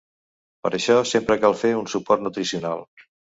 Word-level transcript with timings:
Per 0.63 0.71
això 0.77 0.95
sempre 1.09 1.37
cal 1.43 1.57
fer 1.59 1.73
un 1.83 1.91
suport 1.93 2.25
nutricional. 2.29 2.83